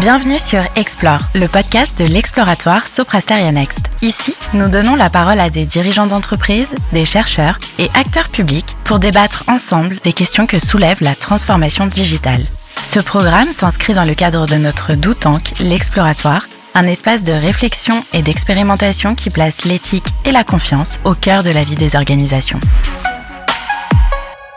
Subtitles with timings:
[0.00, 3.80] Bienvenue sur Explore, le podcast de l'exploratoire Soprasteria Next.
[4.00, 8.98] Ici, nous donnons la parole à des dirigeants d'entreprise, des chercheurs et acteurs publics pour
[8.98, 12.42] débattre ensemble des questions que soulève la transformation digitale.
[12.82, 18.22] Ce programme s'inscrit dans le cadre de notre Doutank, l'exploratoire, un espace de réflexion et
[18.22, 22.60] d'expérimentation qui place l'éthique et la confiance au cœur de la vie des organisations.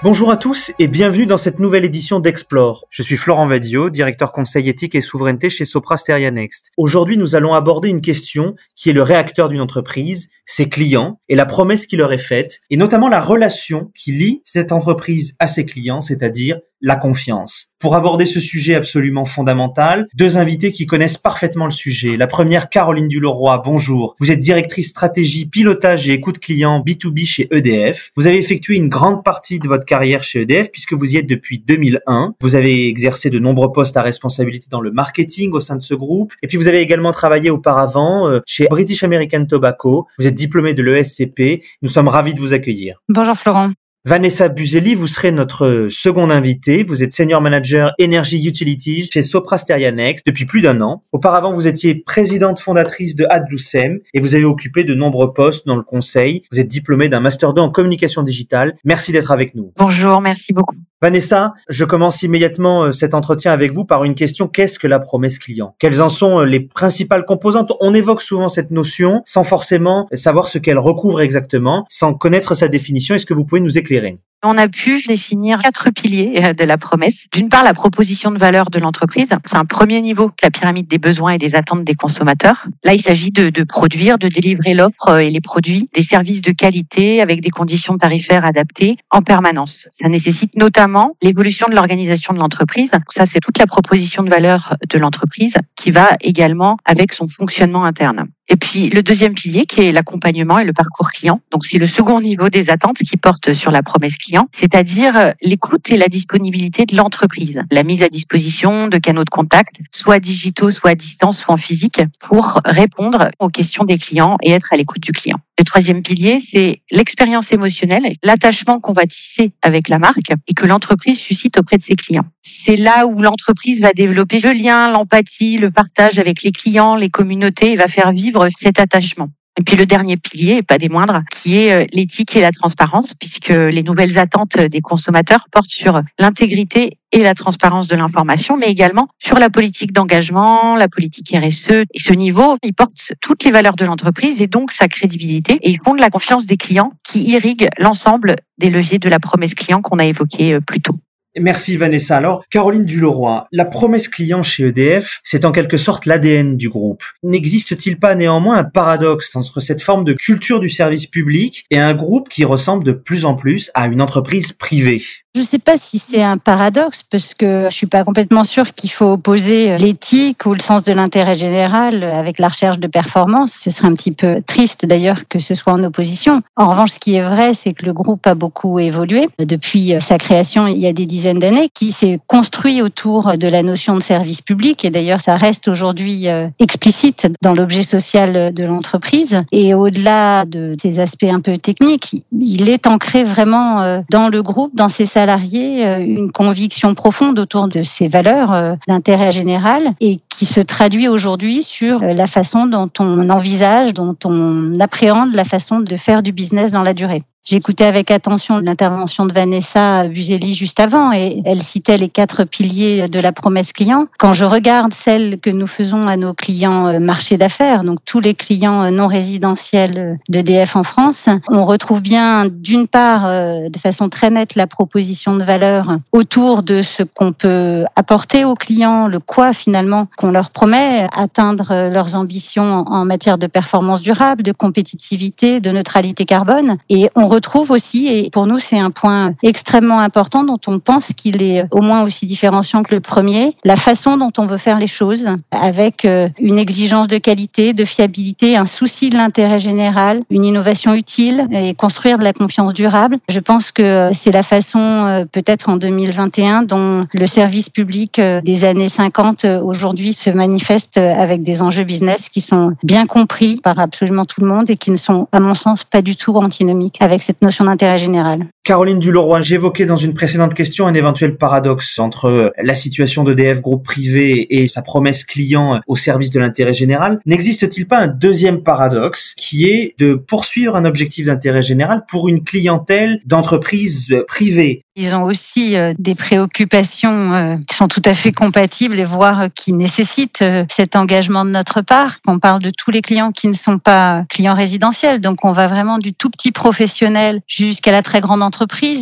[0.04, 2.86] Bonjour à tous et bienvenue dans cette nouvelle édition d'Explore.
[2.90, 6.71] Je suis Florent Vadio, directeur conseil éthique et souveraineté chez Sopra Steria Next.
[6.75, 11.36] Aujourd'hui, nous allons aborder une question qui est le réacteur d'une entreprise, ses clients et
[11.36, 15.47] la promesse qui leur est faite, et notamment la relation qui lie cette entreprise à
[15.47, 17.69] ses clients, c'est-à-dire la confiance.
[17.79, 22.18] Pour aborder ce sujet absolument fondamental, deux invités qui connaissent parfaitement le sujet.
[22.18, 24.15] La première, Caroline Duleroy, bonjour.
[24.19, 28.11] Vous êtes directrice stratégie, pilotage et écoute client B2B chez EDF.
[28.15, 31.27] Vous avez effectué une grande partie de votre carrière chez EDF puisque vous y êtes
[31.27, 32.36] depuis 2001.
[32.41, 35.93] Vous avez exercé de nombreux postes à responsabilité dans le marketing au sein de ce
[35.93, 36.33] groupe.
[36.41, 40.08] Et puis vous avez également travaillé auparavant euh, chez British American Tobacco.
[40.19, 41.63] Vous êtes diplômé de l'ESCP.
[41.81, 43.02] Nous sommes ravis de vous accueillir.
[43.09, 43.71] Bonjour Florent.
[44.05, 46.83] Vanessa Buzeli, vous serez notre second invité.
[46.83, 51.05] Vous êtes senior manager Energy Utilities chez Sopra Steria Next depuis plus d'un an.
[51.13, 55.77] Auparavant, vous étiez présidente fondatrice de Adlucem et vous avez occupé de nombreux postes dans
[55.77, 56.43] le conseil.
[56.51, 58.75] Vous êtes diplômée d'un master 2 en communication digitale.
[58.83, 59.71] Merci d'être avec nous.
[59.77, 60.75] Bonjour, merci beaucoup.
[61.01, 64.47] Vanessa, je commence immédiatement euh, cet entretien avec vous par une question.
[64.47, 65.75] Qu'est-ce que la promesse client?
[65.77, 67.73] Quelles en sont euh, les principales composantes?
[67.81, 72.69] On évoque souvent cette notion sans forcément savoir ce qu'elle recouvre exactement, sans connaître sa
[72.69, 73.15] définition.
[73.15, 74.19] Est-ce que vous pouvez nous éclairer feeling.
[74.44, 77.25] On a pu définir quatre piliers euh, de la promesse.
[77.33, 79.30] D'une part, la proposition de valeur de l'entreprise.
[79.45, 82.66] C'est un premier niveau, la pyramide des besoins et des attentes des consommateurs.
[82.83, 86.52] Là, il s'agit de, de, produire, de délivrer l'offre et les produits, des services de
[86.52, 89.88] qualité avec des conditions tarifaires adaptées en permanence.
[89.91, 92.91] Ça nécessite notamment l'évolution de l'organisation de l'entreprise.
[93.09, 97.86] Ça, c'est toute la proposition de valeur de l'entreprise qui va également avec son fonctionnement
[97.86, 98.27] interne.
[98.49, 101.42] Et puis le deuxième pilier qui est l'accompagnement et le parcours client.
[101.52, 105.32] Donc c'est le second niveau des attentes qui porte sur la promesse client, c'est-à-dire euh,
[105.42, 110.20] l'écoute et la disponibilité de l'entreprise, la mise à disposition de canaux de contact, soit
[110.20, 114.72] digitaux, soit à distance, soit en physique, pour répondre aux questions des clients et être
[114.72, 115.38] à l'écoute du client.
[115.60, 120.66] Le troisième pilier, c'est l'expérience émotionnelle, l'attachement qu'on va tisser avec la marque et que
[120.66, 122.26] l'entreprise suscite auprès de ses clients.
[122.42, 127.10] C'est là où l'entreprise va développer le lien, l'empathie, le partage avec les clients, les
[127.10, 129.30] communautés et va faire vivre cet attachement.
[129.59, 132.52] Et puis le dernier pilier, et pas des moindres, qui est euh, l'éthique et la
[132.52, 138.58] transparence, puisque les nouvelles attentes des consommateurs portent sur l'intégrité et la transparence de l'information,
[138.58, 141.84] mais également sur la politique d'engagement, la politique RSE.
[141.94, 145.59] Et ce niveau, il porte toutes les valeurs de l'entreprise et donc sa crédibilité.
[145.62, 149.53] Et il fonde la confiance des clients qui irrigue l'ensemble des leviers de la promesse
[149.53, 150.97] client qu'on a évoqué euh, plus tôt.
[151.40, 152.18] Merci Vanessa.
[152.18, 157.04] Alors, Caroline Duleroy, la promesse client chez EDF, c'est en quelque sorte l'ADN du groupe.
[157.24, 161.96] N'existe-t-il pas néanmoins un paradoxe entre cette forme de culture du service public et un
[161.96, 165.02] groupe qui ressemble de plus en plus à une entreprise privée?
[165.36, 168.72] Je ne sais pas si c'est un paradoxe parce que je suis pas complètement sûre
[168.76, 173.52] qu'il faut opposer l'éthique ou le sens de l'intérêt général avec la recherche de performance.
[173.64, 176.44] Ce serait un petit peu triste d'ailleurs que ce soit en opposition.
[176.56, 180.20] En revanche, ce qui est vrai, c'est que le groupe a beaucoup évolué depuis sa
[180.20, 184.04] création il y a des dizaines d'années, qui s'est construit autour de la notion de
[184.04, 189.42] service public et d'ailleurs ça reste aujourd'hui euh, explicite dans l'objet social de l'entreprise.
[189.52, 194.44] Et au-delà de ces aspects un peu techniques, il est ancré vraiment euh, dans le
[194.44, 199.94] groupe, dans ses salariés euh, une conviction profonde autour de ces valeurs euh, d'intérêt général
[200.00, 205.36] et qui se traduit aujourd'hui sur euh, la façon dont on envisage, dont on appréhende
[205.36, 207.24] la façon de faire du business dans la durée.
[207.46, 213.10] J'écoutais avec attention l'intervention de Vanessa Buzeli juste avant et elle citait les quatre piliers
[213.10, 214.08] de la promesse client.
[214.18, 218.22] Quand je regarde celle que nous faisons à nos clients euh, marché d'affaires, donc tous
[218.22, 224.08] les clients euh, non résidentiels d'EDF en France, on retrouve bien d'une part de façon
[224.08, 229.19] très nette la proposition de valeur autour de ce qu'on peut apporter aux clients, le
[229.19, 235.59] quoi finalement qu'on leur promet, atteindre leurs ambitions en matière de performance durable, de compétitivité,
[235.59, 236.77] de neutralité carbone.
[236.89, 241.07] Et on retrouve aussi, et pour nous c'est un point extrêmement important dont on pense
[241.15, 244.80] qu'il est au moins aussi différenciant que le premier, la façon dont on veut faire
[244.80, 250.24] les choses, avec euh, une exigence de qualité, de fiabilité, un souci de l'intérêt général,
[250.30, 253.18] une innovation utile et construire de la confiance durable.
[253.30, 258.41] Je pense que c'est la façon, euh, peut-être en 2021, dont le service public euh,
[258.41, 263.80] des années 50 aujourd'hui se manifeste avec des enjeux business qui sont bien compris par
[263.80, 266.98] absolument tout le monde et qui ne sont, à mon sens, pas du tout antinomiques
[267.01, 268.48] avec cette notion d'intérêt général.
[268.63, 273.83] Caroline Duleroy, j'évoquais dans une précédente question un éventuel paradoxe entre la situation d'EDF groupe
[273.83, 277.19] privé et sa promesse client au service de l'intérêt général.
[277.25, 282.45] N'existe-t-il pas un deuxième paradoxe qui est de poursuivre un objectif d'intérêt général pour une
[282.45, 284.86] clientèle d'entreprises privées?
[284.95, 289.42] Ils ont aussi euh, des préoccupations euh, qui sont tout à fait compatibles et voire
[289.42, 292.18] euh, qui nécessitent cet engagement de notre part.
[292.27, 295.66] On parle de tous les clients qui ne sont pas clients résidentiels, donc on va
[295.66, 298.53] vraiment du tout petit professionnel jusqu'à la très grande entreprise,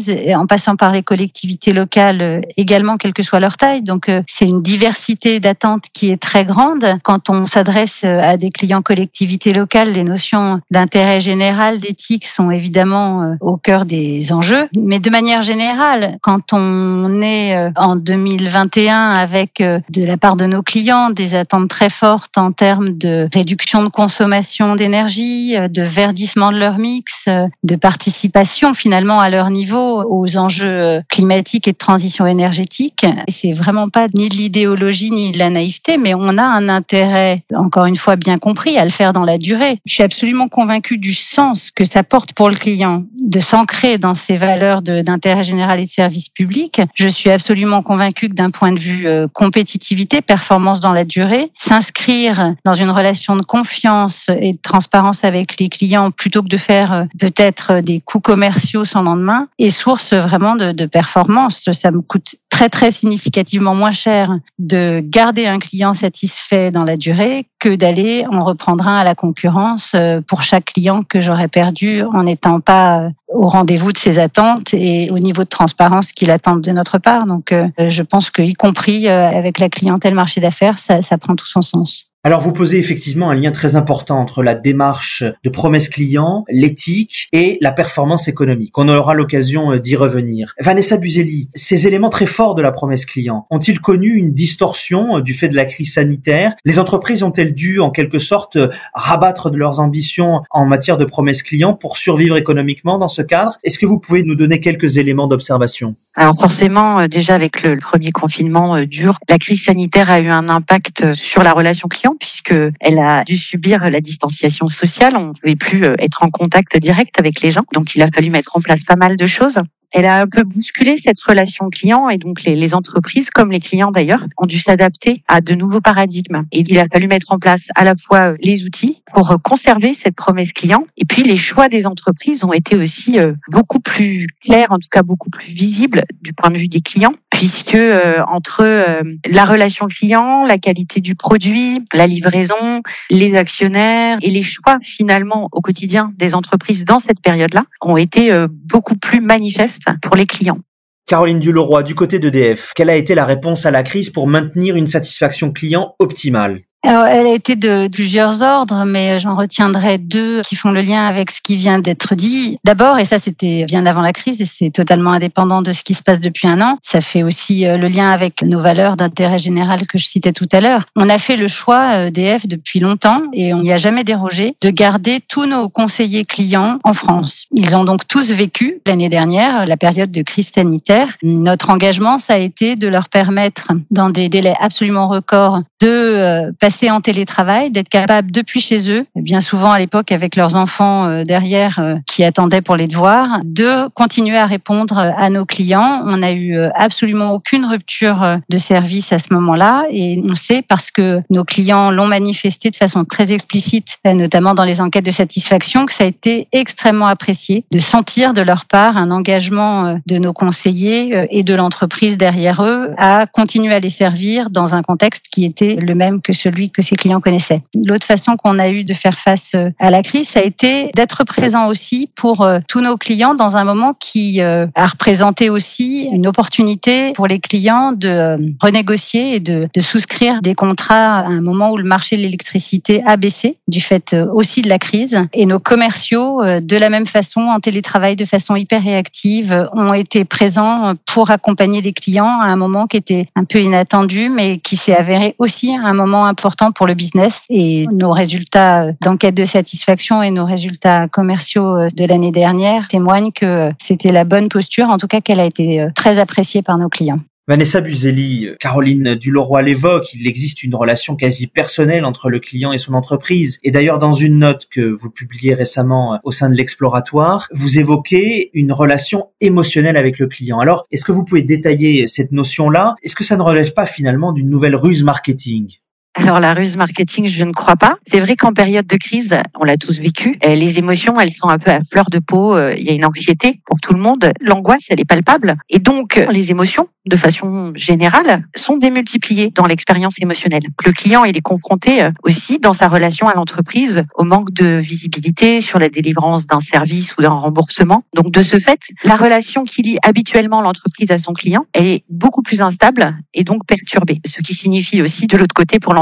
[0.08, 3.82] et en passant par les collectivités locales également, quelle que soit leur taille.
[3.82, 6.86] Donc c'est une diversité d'attentes qui est très grande.
[7.04, 13.36] Quand on s'adresse à des clients collectivités locales, les notions d'intérêt général, d'éthique sont évidemment
[13.42, 19.62] au cœur des enjeux, mais de manière générale quand on est euh, en 2021 avec
[19.62, 23.84] euh, de la part de nos clients des attentes très fortes en termes de réduction
[23.84, 27.28] de consommation d'énergie, euh, de verdissement de leur mix,
[27.64, 33.06] de participation finalement à leur niveau aux enjeux climatiques et de transition énergétique.
[33.28, 37.44] C'est vraiment pas ni de l'idéologie ni de la naïveté, mais on a un intérêt,
[37.56, 39.80] encore une fois bien compris, à le faire dans la durée.
[39.86, 44.16] Je suis absolument convaincue du sens que ça porte pour le client de s'ancrer dans
[44.16, 46.82] ces valeurs d'intérêt général et de services publics.
[46.96, 51.52] Je suis absolument convaincue que d'un point de vue euh, compétitivité, performance dans la durée,
[51.56, 56.58] s'inscrire dans une relation de confiance et de transparence avec les clients plutôt que de
[56.58, 61.70] faire euh, peut-être des coûts commerciaux sans lendemain est source vraiment de, performance.
[61.72, 66.98] Ça me coûte très très significativement moins cher de garder un client satisfait dans la
[66.98, 71.48] durée que d'aller en reprendre un à la concurrence euh, pour chaque client que j'aurais
[71.48, 76.32] perdu en n'étant pas au rendez-vous de ses attentes et au niveau de transparence qu'il
[76.32, 77.26] attend de notre part.
[77.26, 81.48] Donc, euh, je pense qu'y compris euh, avec la clientèle marché d'affaires, ça prend tout
[81.48, 82.11] son sens.
[82.24, 87.28] Alors vous posez effectivement un lien très important entre la démarche de promesse client, l'éthique
[87.32, 88.78] et la performance économique.
[88.78, 90.54] On aura l'occasion euh, d'y revenir.
[90.60, 95.22] Vanessa Buzelli, ces éléments très forts de la promesse client ont-ils connu une distorsion euh,
[95.22, 96.54] du fait de la crise sanitaire?
[96.64, 101.06] Les entreprises ont-elles dû en quelque sorte euh, rabattre de leurs ambitions en matière de
[101.06, 103.58] promesse client pour survivre économiquement dans ce cadre?
[103.64, 105.96] Est-ce que vous pouvez nous donner quelques éléments d'observation?
[106.16, 111.14] Alors forcément, déjà avec le premier confinement dur, la crise sanitaire a eu un impact
[111.14, 115.16] sur la relation client puisque elle a dû subir la distanciation sociale.
[115.16, 117.64] On ne pouvait plus euh, être en contact direct avec les gens.
[117.74, 119.62] Donc, il a fallu mettre en place pas mal de choses.
[119.92, 123.60] Elle a un peu bousculé cette relation client et donc les, les entreprises, comme les
[123.60, 126.44] clients d'ailleurs, ont dû s'adapter à de nouveaux paradigmes.
[126.52, 129.38] Et il a fallu mettre en place à la fois euh, les outils pour euh,
[129.38, 133.18] conserver cette promesse client et puis les choix des entreprises ont été aussi
[133.50, 137.14] beaucoup plus clairs, en tout cas beaucoup plus visibles du point de vue des clients
[137.42, 144.20] puisque euh, entre euh, la relation client, la qualité du produit, la livraison, les actionnaires
[144.22, 148.96] et les choix finalement au quotidien des entreprises dans cette période-là ont été euh, beaucoup
[148.96, 150.60] plus manifestes pour les clients.
[151.08, 154.76] Caroline Duleroy, du côté d'EDF, quelle a été la réponse à la crise pour maintenir
[154.76, 156.62] une satisfaction client optimale?
[156.84, 161.06] Alors, elle a été de plusieurs ordres, mais j'en retiendrai deux qui font le lien
[161.06, 162.58] avec ce qui vient d'être dit.
[162.64, 165.94] D'abord, et ça c'était bien avant la crise, et c'est totalement indépendant de ce qui
[165.94, 169.38] se passe depuis un an, ça fait aussi euh, le lien avec nos valeurs d'intérêt
[169.38, 170.86] général que je citais tout à l'heure.
[170.96, 174.70] On a fait le choix d'EF depuis longtemps, et on n'y a jamais dérogé, de
[174.72, 177.46] garder tous nos conseillers clients en France.
[177.54, 181.08] Ils ont donc tous vécu l'année dernière la période de crise sanitaire.
[181.22, 186.52] Notre engagement, ça a été de leur permettre, dans des délais absolument records, de euh,
[186.72, 191.06] passer en télétravail, d'être capable depuis chez eux, bien souvent à l'époque avec leurs enfants
[191.06, 196.02] euh, derrière euh, qui attendaient pour les devoirs, de continuer à répondre à nos clients.
[196.06, 200.62] On n'a eu euh, absolument aucune rupture de service à ce moment-là et on sait
[200.62, 205.12] parce que nos clients l'ont manifesté de façon très explicite, notamment dans les enquêtes de
[205.12, 210.18] satisfaction, que ça a été extrêmement apprécié de sentir de leur part un engagement de
[210.18, 215.26] nos conseillers et de l'entreprise derrière eux à continuer à les servir dans un contexte
[215.30, 217.62] qui était le même que celui que ses clients connaissaient.
[217.86, 220.92] L'autre façon qu'on a eu de faire face euh, à la crise, ça a été
[220.96, 225.50] d'être présent aussi pour euh, tous nos clients dans un moment qui euh, a représenté
[225.50, 231.26] aussi une opportunité pour les clients de renégocier et de, de souscrire des contrats à
[231.26, 235.20] un moment où le marché de l'électricité a baissé du fait aussi de la crise.
[235.34, 240.26] Et nos commerciaux, de la même façon, en télétravail de façon hyper réactive, ont été
[240.26, 244.76] présents pour accompagner les clients à un moment qui était un peu inattendu, mais qui
[244.76, 250.22] s'est avéré aussi un moment important pour le business et nos résultats d'enquête de satisfaction
[250.22, 254.98] et nos résultats commerciaux euh, de l'année dernière témoignent que c'était la bonne posture, en
[254.98, 257.20] tout cas qu'elle a été euh, très appréciée par nos clients.
[257.48, 262.78] Vanessa Buzelli, Caroline Duleroy l'évoque, il existe une relation quasi personnelle entre le client et
[262.78, 263.60] son entreprise.
[263.64, 268.52] Et d'ailleurs, dans une note que vous publiez récemment au sein de l'exploratoire, vous évoquez
[268.54, 270.60] une relation émotionnelle avec le client.
[270.60, 272.96] Alors, est-ce que vous pouvez détailler cette notion-là?
[273.02, 275.81] Est-ce que ça ne relève pas finalement d'une nouvelle ruse marketing?
[276.14, 277.98] Alors la ruse marketing, je ne crois pas.
[278.06, 281.48] C'est vrai qu'en période de crise, on l'a tous vécu, euh, les émotions, elles sont
[281.48, 282.56] un peu à fleur de peau.
[282.56, 284.32] Euh, il y a une anxiété pour tout le monde.
[284.42, 285.56] L'angoisse, elle est palpable.
[285.70, 290.64] Et donc, les émotions, de façon générale, sont démultipliées dans l'expérience émotionnelle.
[290.86, 294.80] Le client, il est confronté euh, aussi dans sa relation à l'entreprise au manque de
[294.80, 298.04] visibilité sur la délivrance d'un service ou d'un remboursement.
[298.14, 302.04] Donc de ce fait, la relation qui lie habituellement l'entreprise à son client, elle est
[302.10, 304.20] beaucoup plus instable et donc perturbée.
[304.28, 305.94] Ce qui signifie aussi de l'autre côté pour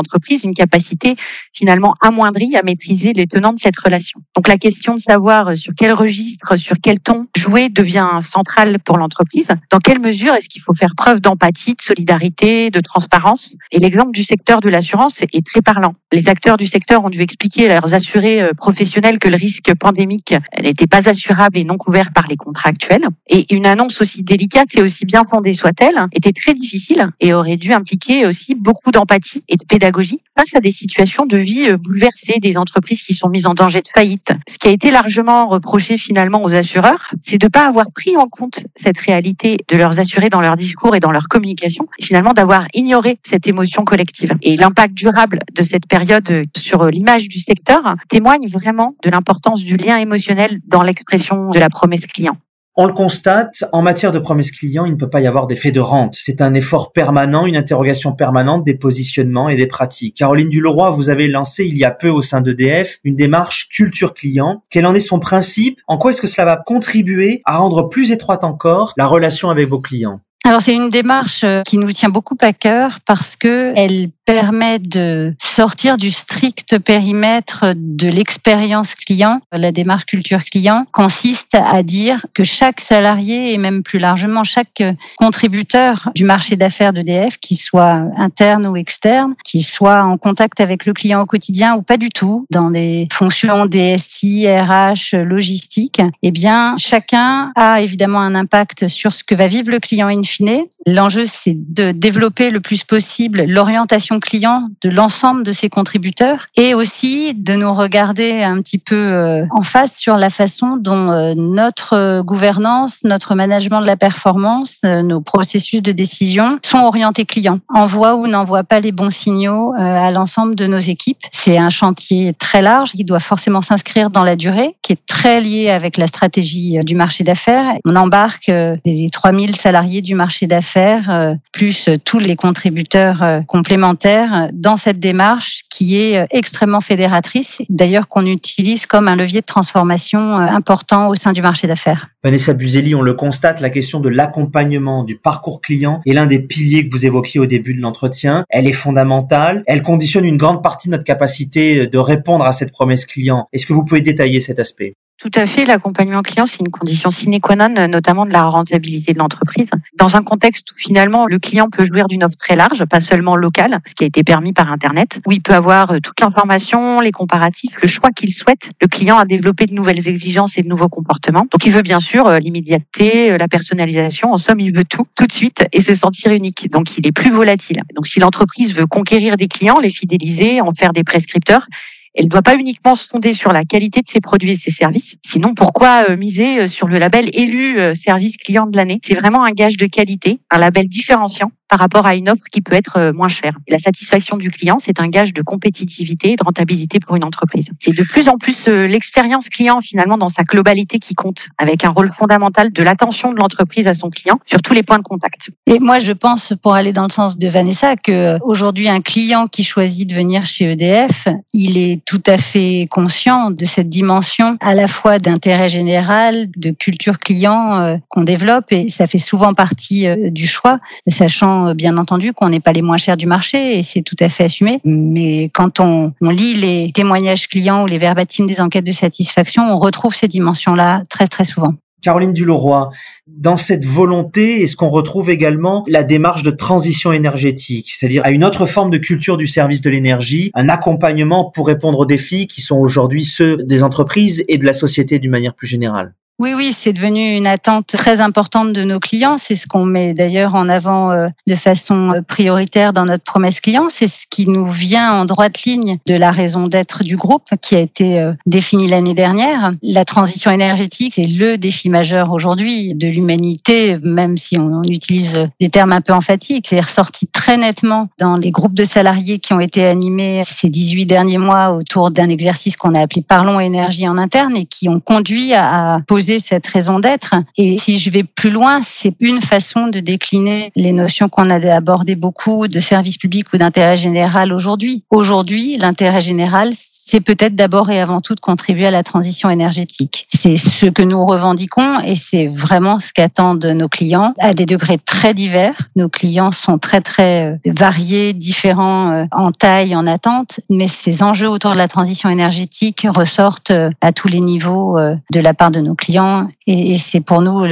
[0.43, 1.15] une capacité
[1.53, 4.19] finalement amoindrie à maîtriser les tenants de cette relation.
[4.35, 8.97] Donc la question de savoir sur quel registre, sur quel ton jouer devient centrale pour
[8.97, 9.49] l'entreprise.
[9.71, 13.55] Dans quelle mesure est-ce qu'il faut faire preuve d'empathie, de solidarité, de transparence?
[13.71, 15.95] Et l'exemple du secteur de l'assurance est très parlant.
[16.11, 19.73] Les acteurs du secteur ont dû expliquer à leurs assurés euh, professionnels que le risque
[19.75, 23.07] pandémique n'était pas assurable et non couvert par les contrats actuels.
[23.27, 27.57] Et une annonce aussi délicate et aussi bien fondée soit-elle était très difficile et aurait
[27.57, 29.88] dû impliquer aussi beaucoup d'empathie et de pédagogie
[30.37, 33.81] face à des situations de vie euh, bouleversées, des entreprises qui sont mises en danger
[33.81, 34.31] de faillite.
[34.47, 38.17] Ce qui a été largement reproché finalement aux assureurs, c'est de ne pas avoir pris
[38.17, 42.05] en compte cette réalité de leurs assurés dans leur discours et dans leur communication, et
[42.05, 44.33] finalement d'avoir ignoré cette émotion collective.
[44.41, 49.77] Et l'impact durable de cette période sur l'image du secteur témoigne vraiment de l'importance du
[49.77, 52.37] lien émotionnel dans l'expression de la promesse client.
[52.81, 55.73] On le constate, en matière de promesse client, il ne peut pas y avoir d'effet
[55.73, 56.15] de rente.
[56.17, 60.15] C'est un effort permanent, une interrogation permanente des positionnements et des pratiques.
[60.15, 64.13] Caroline Duleroy, vous avez lancé il y a peu au sein d'EDF une démarche culture
[64.13, 64.63] client.
[64.69, 65.81] Quel en est son principe?
[65.89, 69.67] En quoi est-ce que cela va contribuer à rendre plus étroite encore la relation avec
[69.67, 70.21] vos clients?
[70.45, 74.77] Alors c'est une démarche euh, qui nous tient beaucoup à cœur parce que elle permet
[74.77, 79.41] de sortir du strict périmètre de l'expérience client.
[79.51, 84.83] La démarche culture client consiste à dire que chaque salarié et même plus largement chaque
[85.17, 90.85] contributeur du marché d'affaires d'EDF, qu'il soit interne ou externe, qu'il soit en contact avec
[90.85, 96.29] le client au quotidien ou pas du tout, dans des fonctions DSI, RH, logistique, eh
[96.29, 100.65] bien, chacun a évidemment un impact sur ce que va vivre le client in fine.
[100.85, 106.73] L'enjeu, c'est de développer le plus possible l'orientation client de l'ensemble de ses contributeurs et
[106.73, 111.33] aussi de nous regarder un petit peu euh, en face sur la façon dont euh,
[111.35, 117.59] notre gouvernance, notre management de la performance, euh, nos processus de décision sont orientés clients.
[117.73, 121.19] Envoie ou n'envoie pas les bons signaux à l'ensemble de nos équipes.
[121.31, 125.41] C'est un chantier très large qui doit forcément s'inscrire dans la durée, qui est très
[125.41, 127.73] lié avec la stratégie du marché d'affaires.
[127.85, 128.51] On embarque
[128.85, 134.08] les 3000 salariés du marché d'affaires, plus tous les contributeurs complémentaires
[134.53, 139.45] dans cette démarche qui est euh, extrêmement fédératrice, d'ailleurs qu'on utilise comme un levier de
[139.45, 142.07] transformation euh, important au sein du marché d'affaires.
[142.23, 146.39] Vanessa Buzelli, on le constate, la question de l'accompagnement du parcours client est l'un des
[146.39, 148.43] piliers que vous évoquiez au début de l'entretien.
[148.49, 149.63] Elle est fondamentale.
[149.67, 153.47] Elle conditionne une grande partie de notre capacité de répondre à cette promesse client.
[153.53, 154.93] Est-ce que vous pouvez détailler cet aspect?
[155.19, 155.65] Tout à fait.
[155.65, 159.69] L'accompagnement client, c'est une condition sine qua non, notamment de la rentabilité de l'entreprise.
[159.97, 163.35] Dans un contexte où finalement le client peut jouir d'une offre très large, pas seulement
[163.35, 167.01] locale, ce qui a été permis par Internet, où il peut avoir euh, toute l'information,
[167.01, 168.71] les comparatifs, le choix qu'il souhaite.
[168.81, 171.47] Le client a développé de nouvelles exigences et de nouveaux comportements.
[171.51, 174.31] Donc il veut bien sûr euh, l'immédiateté, euh, la personnalisation.
[174.31, 176.71] En somme, il veut tout, tout de suite et se sentir unique.
[176.71, 177.81] Donc il est plus volatile.
[177.93, 181.67] Donc si l'entreprise veut conquérir des clients, les fidéliser, en faire des prescripteurs,
[182.15, 184.71] elle ne doit pas uniquement se fonder sur la qualité de ses produits et ses
[184.71, 185.15] services.
[185.25, 188.99] Sinon, pourquoi euh, miser euh, sur le label élu euh, service client de l'année?
[189.03, 192.61] C'est vraiment un gage de qualité, un label différenciant par rapport à une offre qui
[192.61, 193.53] peut être euh, moins chère.
[193.69, 197.69] La satisfaction du client, c'est un gage de compétitivité et de rentabilité pour une entreprise.
[197.79, 201.85] C'est de plus en plus euh, l'expérience client finalement dans sa globalité qui compte, avec
[201.85, 205.03] un rôle fondamental de l'attention de l'entreprise à son client sur tous les points de
[205.03, 205.51] contact.
[205.67, 209.01] Et moi, je pense, pour aller dans le sens de Vanessa, que euh, aujourd'hui, un
[209.01, 213.89] client qui choisit de venir chez EDF, il est tout à fait conscient de cette
[213.89, 219.53] dimension à la fois d'intérêt général, de culture client qu'on développe, et ça fait souvent
[219.53, 223.77] partie du choix, sachant euh, bien entendu qu'on n'est pas les moins chers du marché
[223.77, 224.79] et c'est tout à fait assumé.
[224.83, 229.77] Mais quand on, lit les témoignages clients ou les verbatims des enquêtes de satisfaction, on
[229.77, 231.73] retrouve ces dimensions-là très très souvent.
[232.01, 232.91] Caroline Duleroy,
[233.27, 238.45] dans cette volonté, est-ce qu'on retrouve également la démarche de transition énergétique, c'est-à-dire à une
[238.45, 242.61] autre forme de culture du service de l'énergie, un accompagnement pour répondre aux défis qui
[242.61, 246.13] sont aujourd'hui ceux des entreprises et de la société d'une manière plus générale?
[246.39, 249.35] Oui, oui, c'est devenu une attente très importante de nos clients.
[249.37, 253.59] C'est ce qu'on met d'ailleurs en avant euh, de façon euh, prioritaire dans notre promesse
[253.59, 253.87] client.
[253.89, 257.75] C'est ce qui nous vient en droite ligne de la raison d'être du groupe qui
[257.75, 259.73] a été euh, définie l'année dernière.
[259.83, 265.69] La transition énergétique, c'est le défi majeur aujourd'hui de l'humanité, même si on utilise des
[265.69, 266.67] termes un peu emphatiques.
[266.69, 271.05] C'est ressorti très nettement dans les groupes de salariés qui ont été animés ces 18
[271.05, 275.01] derniers mois autour d'un exercice qu'on a appelé Parlons énergie en interne et qui ont
[275.01, 277.33] conduit à poser cette raison d'être.
[277.57, 281.59] Et si je vais plus loin, c'est une façon de décliner les notions qu'on a
[281.73, 285.03] abordées beaucoup de service public ou d'intérêt général aujourd'hui.
[285.09, 286.73] Aujourd'hui, l'intérêt général,
[287.09, 290.27] c'est peut-être d'abord et avant tout de contribuer à la transition énergétique.
[290.31, 294.99] C'est ce que nous revendiquons et c'est vraiment ce qu'attendent nos clients à des degrés
[294.99, 295.73] très divers.
[295.95, 301.23] Nos clients sont très très euh, variés, différents euh, en taille, en attente, mais ces
[301.23, 305.71] enjeux autour de la transition énergétique ressortent euh, à tous les niveaux de la part
[305.71, 307.63] de nos clients et c'est pour nous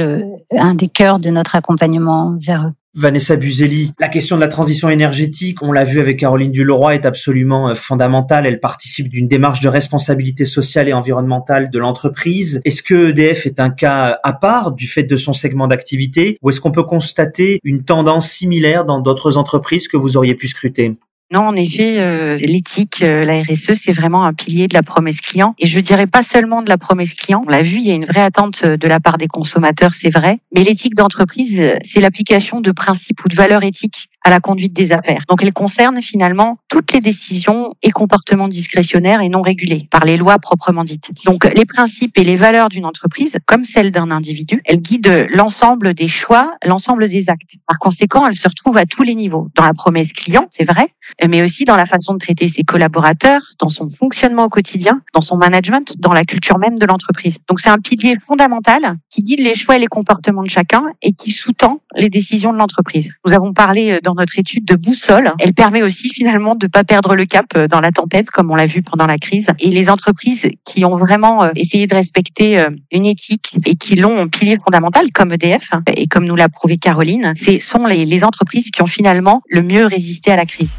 [0.56, 2.72] un des cœurs de notre accompagnement vers eux.
[2.94, 7.04] Vanessa Buzeli, la question de la transition énergétique, on l'a vu avec Caroline Duleroy, est
[7.04, 8.46] absolument euh, fondamentale.
[8.46, 12.60] Elle participe d'une démarche de responsabilité sociale et environnementale de l'entreprise.
[12.64, 16.50] Est-ce que EDF est un cas à part du fait de son segment d'activité ou
[16.50, 20.96] est-ce qu'on peut constater une tendance similaire dans d'autres entreprises que vous auriez pu scruter?
[21.30, 25.20] Non, en effet, euh, l'éthique, euh, la RSE, c'est vraiment un pilier de la promesse
[25.20, 25.54] client.
[25.58, 27.44] Et je dirais pas seulement de la promesse client.
[27.46, 29.92] On l'a vu, il y a une vraie attente euh, de la part des consommateurs,
[29.92, 30.38] c'est vrai.
[30.54, 34.92] Mais l'éthique d'entreprise, c'est l'application de principes ou de valeurs éthiques à la conduite des
[34.92, 35.24] affaires.
[35.28, 40.16] Donc elle concerne finalement toutes les décisions et comportements discrétionnaires et non régulés par les
[40.16, 41.10] lois proprement dites.
[41.24, 45.94] Donc les principes et les valeurs d'une entreprise, comme celles d'un individu, elles guident l'ensemble
[45.94, 47.56] des choix, l'ensemble des actes.
[47.66, 49.48] Par conséquent, elles se retrouvent à tous les niveaux.
[49.54, 50.88] Dans la promesse client, c'est vrai,
[51.26, 55.20] mais aussi dans la façon de traiter ses collaborateurs, dans son fonctionnement au quotidien, dans
[55.20, 57.38] son management, dans la culture même de l'entreprise.
[57.48, 61.12] Donc c'est un pilier fondamental qui guide les choix et les comportements de chacun et
[61.12, 63.10] qui sous-tend les décisions de l'entreprise.
[63.26, 65.32] Nous avons parlé euh, dans notre étude de boussole.
[65.38, 68.54] Elle permet aussi finalement de pas perdre le cap euh, dans la tempête, comme on
[68.54, 69.48] l'a vu pendant la crise.
[69.58, 74.22] Et les entreprises qui ont vraiment euh, essayé de respecter une éthique et qui l'ont
[74.22, 78.70] en pilier fondamental, comme EDF et comme nous l'a prouvé Caroline, ce sont les entreprises
[78.70, 80.72] qui ont finalement le mieux résisté à la crise.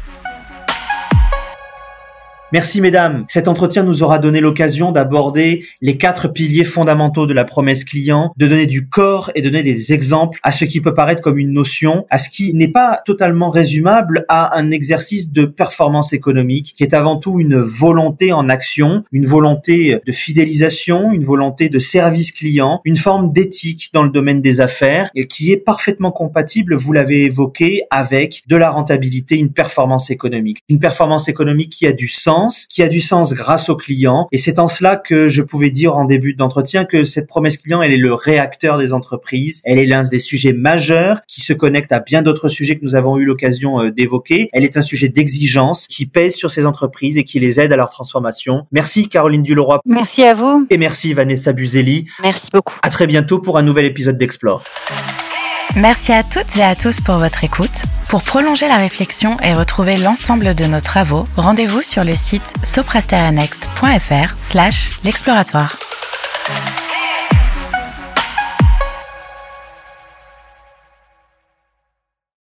[2.52, 3.26] Merci mesdames.
[3.28, 8.32] Cet entretien nous aura donné l'occasion d'aborder les quatre piliers fondamentaux de la promesse client,
[8.36, 11.52] de donner du corps et donner des exemples à ce qui peut paraître comme une
[11.52, 16.82] notion, à ce qui n'est pas totalement résumable à un exercice de performance économique qui
[16.82, 22.32] est avant tout une volonté en action, une volonté de fidélisation, une volonté de service
[22.32, 26.92] client, une forme d'éthique dans le domaine des affaires et qui est parfaitement compatible, vous
[26.92, 30.58] l'avez évoqué, avec de la rentabilité, une performance économique.
[30.68, 34.28] Une performance économique qui a du sens qui a du sens grâce au client.
[34.32, 37.82] Et c'est en cela que je pouvais dire en début d'entretien que cette promesse client,
[37.82, 39.60] elle est le réacteur des entreprises.
[39.64, 42.94] Elle est l'un des sujets majeurs qui se connecte à bien d'autres sujets que nous
[42.94, 44.48] avons eu l'occasion euh, d'évoquer.
[44.52, 47.76] Elle est un sujet d'exigence qui pèse sur ces entreprises et qui les aide à
[47.76, 48.66] leur transformation.
[48.72, 49.80] Merci Caroline Duleroy.
[49.84, 50.66] Merci à vous.
[50.70, 52.06] Et merci Vanessa Buzeli.
[52.22, 52.74] Merci beaucoup.
[52.82, 54.62] À très bientôt pour un nouvel épisode d'Explore.
[55.76, 57.84] Merci à toutes et à tous pour votre écoute.
[58.08, 64.34] Pour prolonger la réflexion et retrouver l'ensemble de nos travaux, rendez-vous sur le site soprasterianext.fr
[64.36, 65.76] slash l'exploratoire.